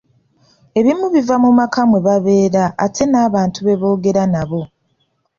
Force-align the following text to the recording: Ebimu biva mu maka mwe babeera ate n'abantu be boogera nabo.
Ebimu 0.79 1.05
biva 1.13 1.35
mu 1.43 1.49
maka 1.59 1.81
mwe 1.89 1.99
babeera 2.07 2.63
ate 2.85 3.03
n'abantu 3.11 3.59
be 3.65 3.73
boogera 3.81 4.23
nabo. 4.33 4.61